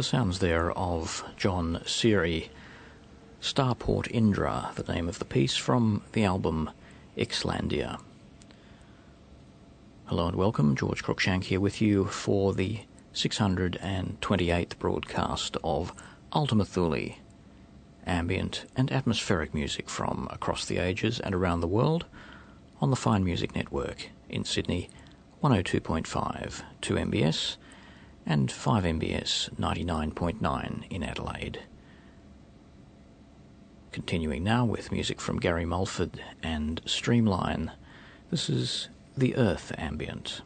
[0.00, 2.48] The sounds there of John Serrie,
[3.42, 6.70] Starport Indra, the name of the piece from the album
[7.18, 8.00] Ixlandia.
[10.06, 12.80] Hello and welcome, George Cruikshank here with you for the
[13.12, 15.92] 628th broadcast of
[16.32, 17.16] Ultima Thule,
[18.06, 22.06] ambient and atmospheric music from across the ages and around the world
[22.80, 24.88] on the Fine Music Network in Sydney,
[25.42, 27.56] 102.5 2MBS
[28.26, 31.62] and 5MBS 99.9 in Adelaide.
[33.92, 37.72] Continuing now with music from Gary Mulford and Streamline.
[38.30, 40.42] This is The Earth Ambient.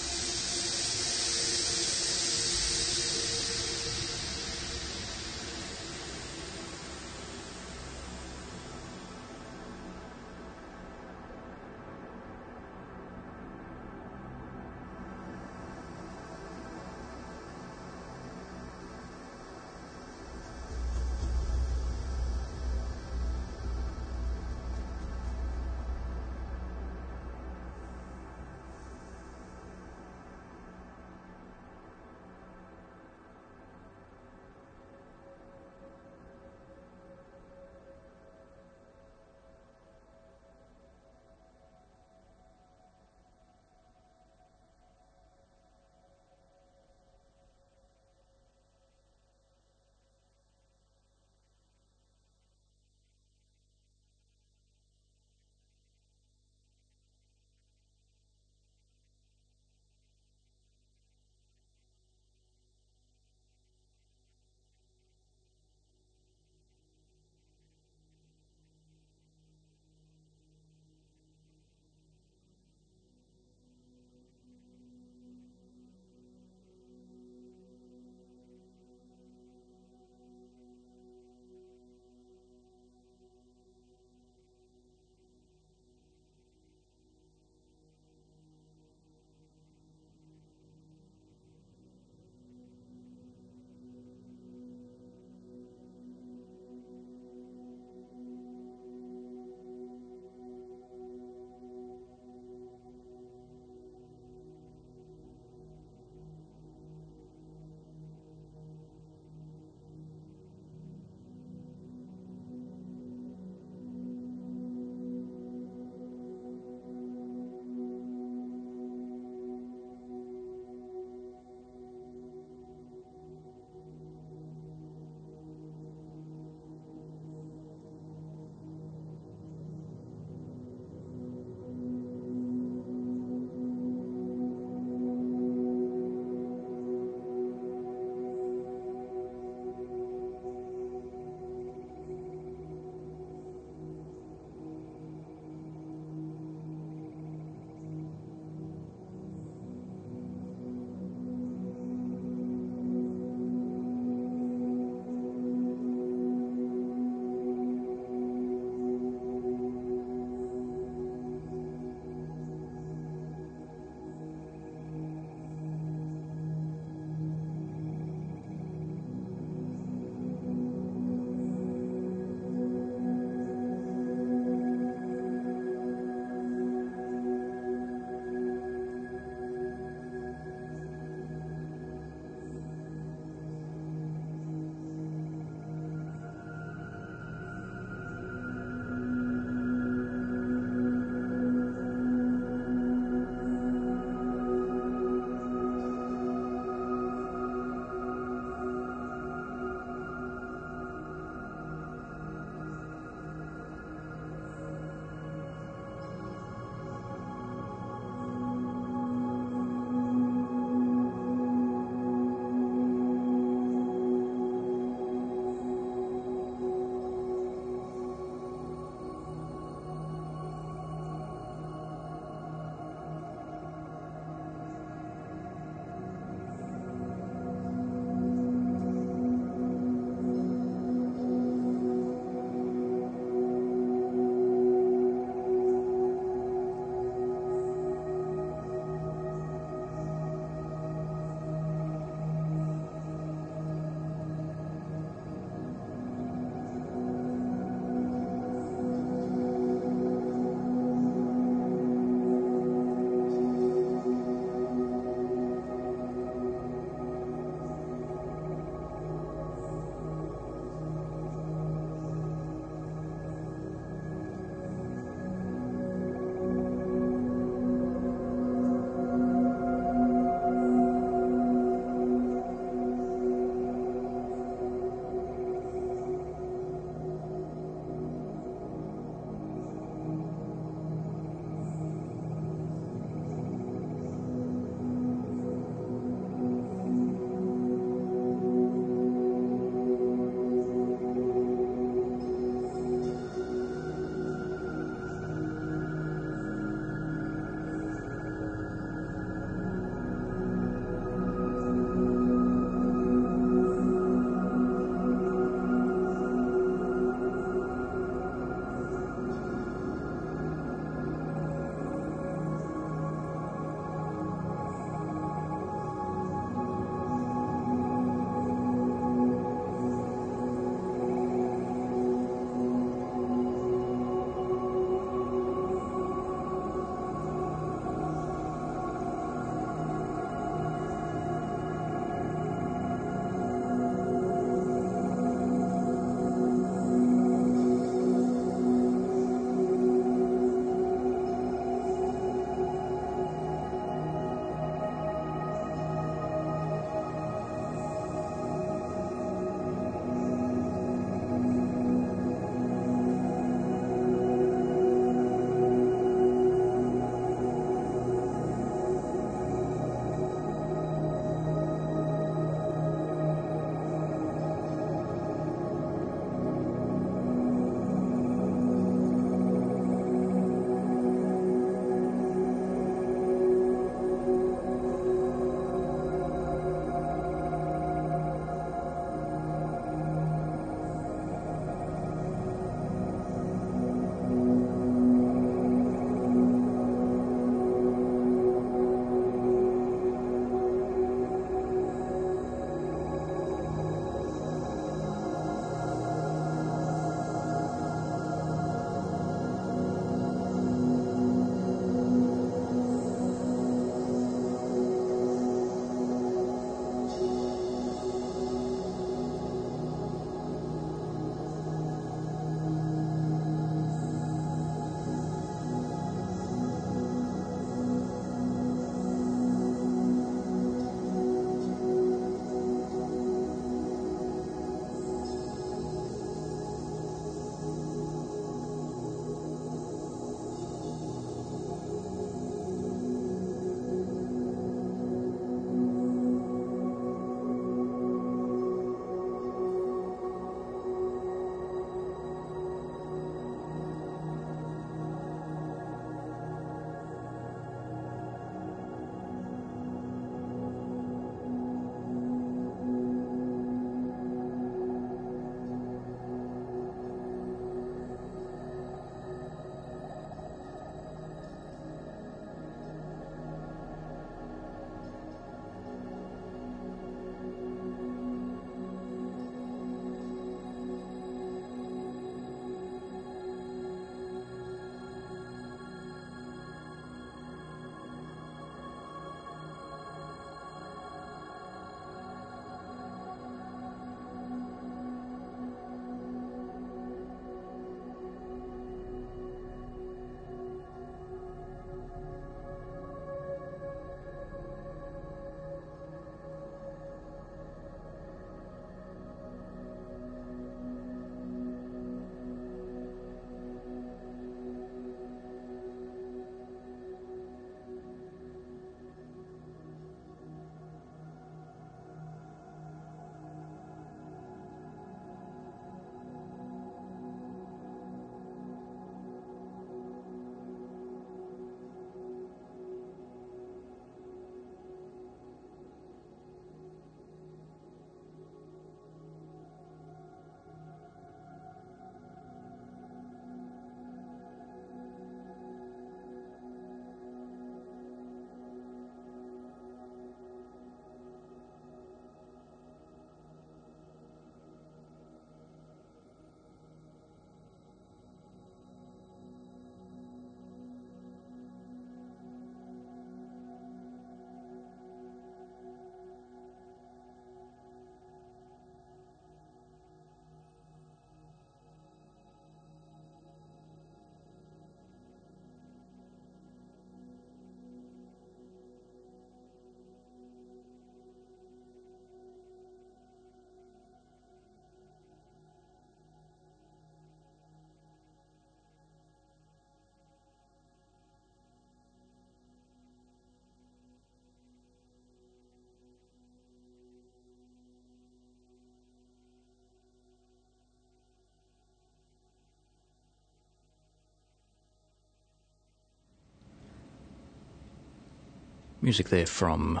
[599.04, 600.00] Music there from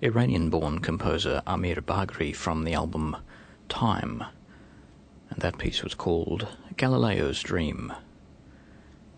[0.00, 3.14] Iranian born composer Amir Baghiri from the album
[3.68, 4.24] Time.
[5.28, 6.48] And that piece was called
[6.78, 7.92] Galileo's Dream.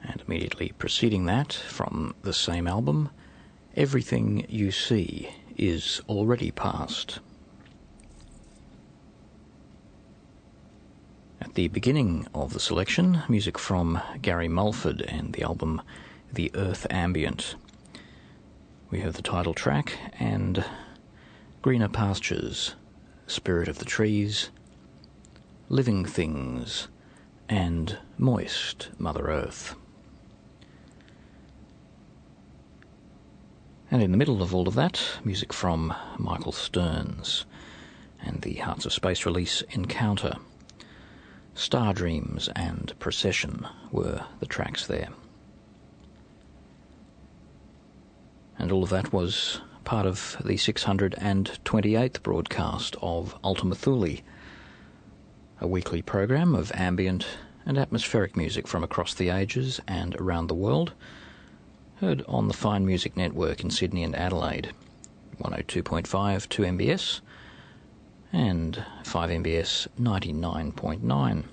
[0.03, 3.11] And immediately preceding that, from the same album,
[3.77, 7.21] Everything You See is Already Past.
[11.41, 15.81] At the beginning of the selection, music from Gary Mulford and the album
[16.33, 17.55] The Earth Ambient.
[18.91, 20.65] We have the title track and
[21.63, 22.75] Greener Pastures,
[23.29, 24.51] Spirit of the Trees,
[25.69, 26.89] Living Things,
[27.49, 29.77] and Moist Mother Earth.
[33.93, 37.45] And in the middle of all of that, music from Michael Stearns
[38.21, 40.35] and the Hearts of Space release Encounter.
[41.55, 45.11] Star Dreams and Procession were the tracks there.
[48.61, 54.19] And all of that was part of the 628th broadcast of Ultima Thule,
[55.63, 57.27] a weekly program of ambient
[57.65, 60.93] and atmospheric music from across the ages and around the world,
[62.01, 64.75] heard on the Fine Music Network in Sydney and Adelaide,
[65.43, 67.23] 102.5 2 MBS
[68.31, 71.45] and 5MBS 99.9.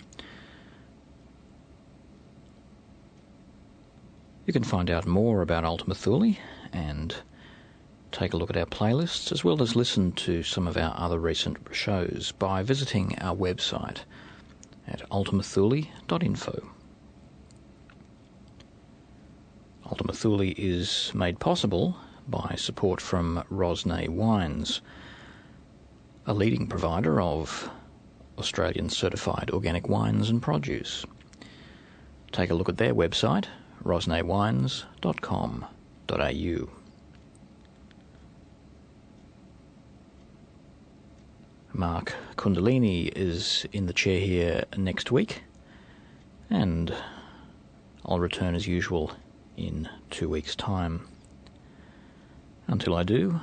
[4.45, 6.35] You can find out more about Ultima Thule
[6.73, 7.15] and
[8.11, 11.19] take a look at our playlists as well as listen to some of our other
[11.19, 13.99] recent shows by visiting our website
[14.88, 16.69] at ultimathule.info.
[19.85, 24.81] Ultima Thule is made possible by support from Rosnay Wines,
[26.26, 27.69] a leading provider of
[28.38, 31.06] Australian certified organic wines and produce.
[32.31, 33.45] Take a look at their website,
[41.73, 45.43] Mark Kundalini is in the chair here next week,
[46.49, 46.93] and
[48.05, 49.11] I'll return as usual
[49.57, 51.07] in two weeks' time.
[52.67, 53.41] Until I do,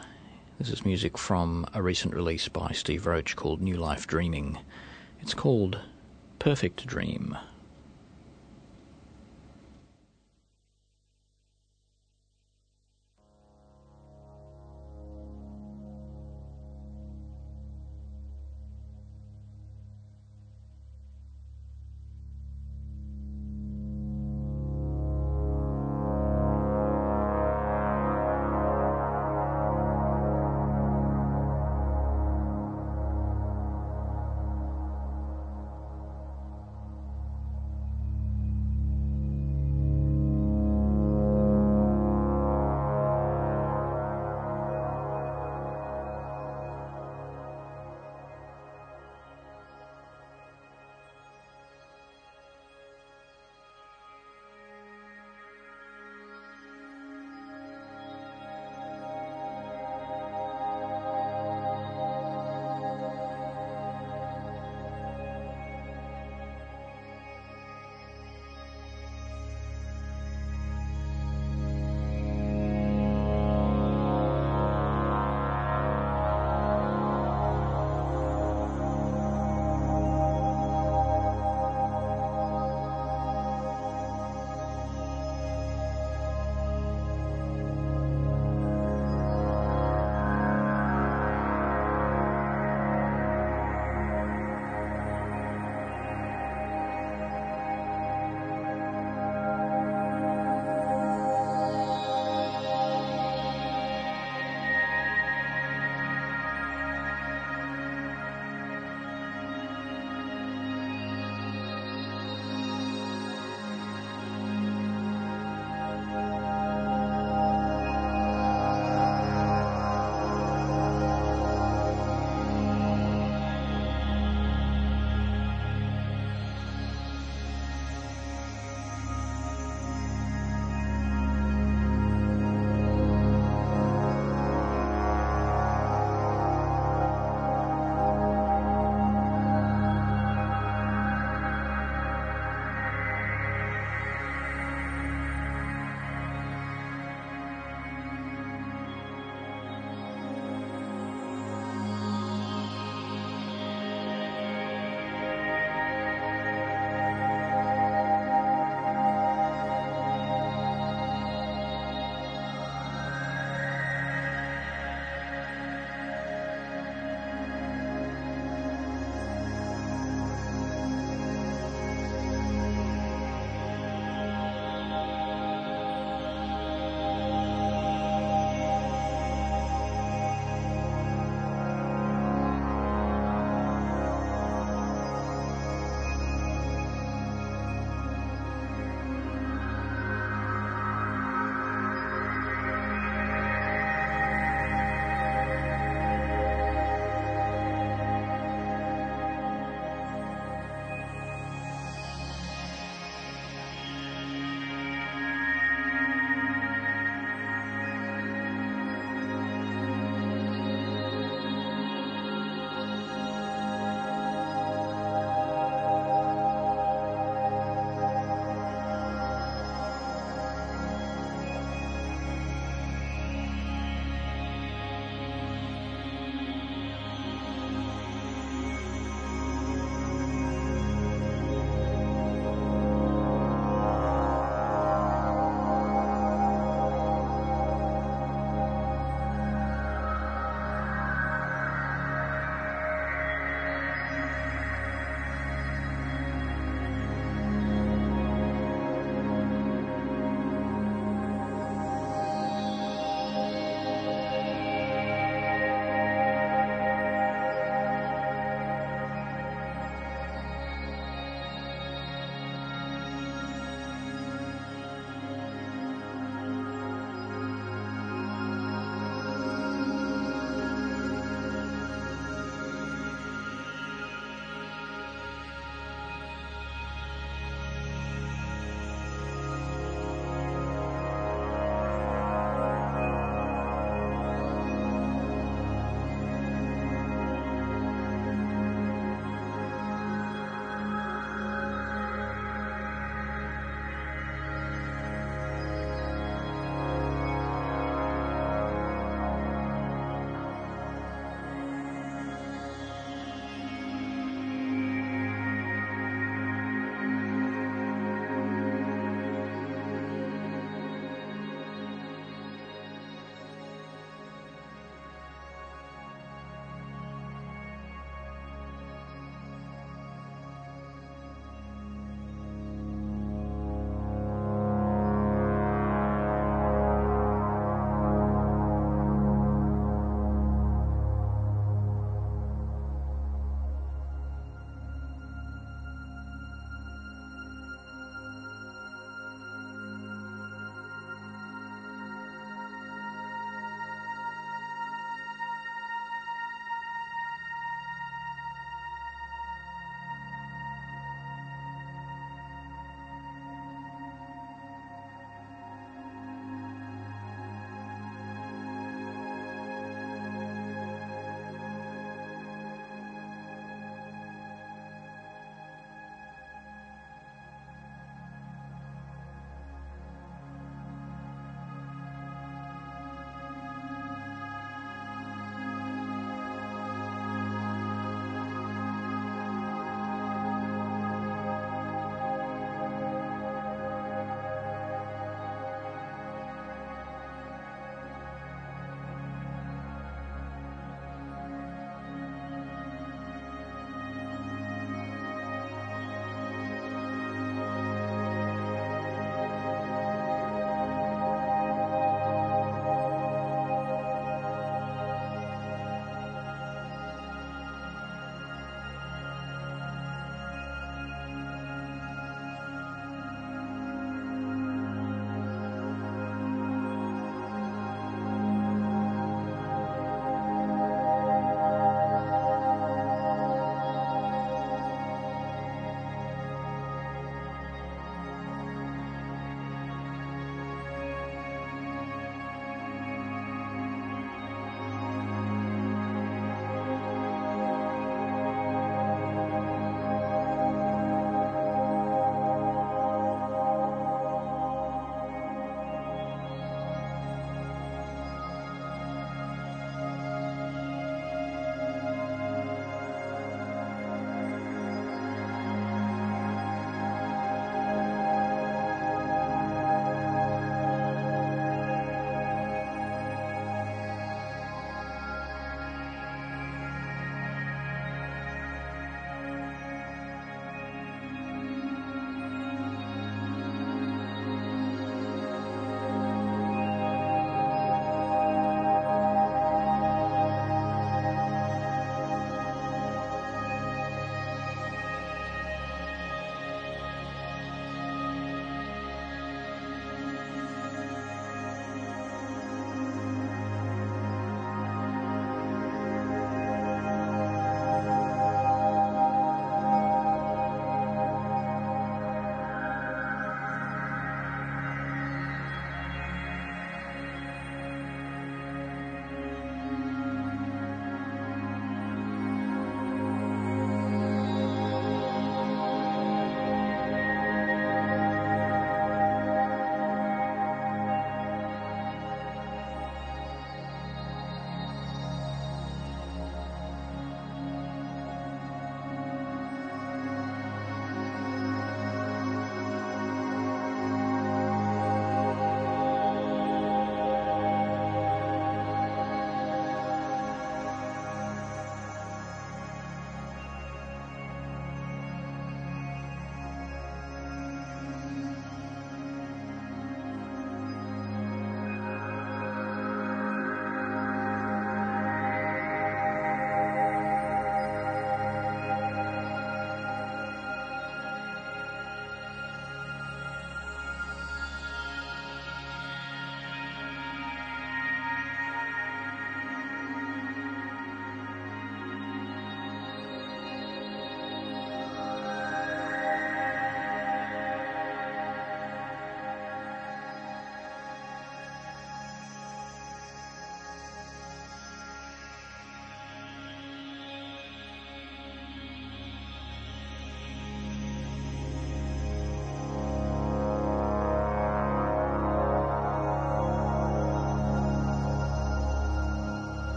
[0.59, 4.59] this is music from a recent release by Steve Roach called New Life Dreaming.
[5.20, 5.78] It's called
[6.39, 7.36] Perfect Dream.